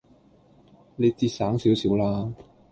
[0.95, 2.33] 你節省少少啦